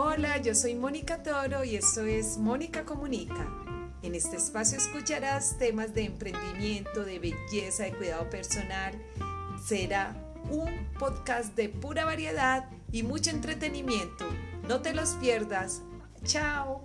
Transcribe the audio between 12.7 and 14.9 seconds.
y mucho entretenimiento. No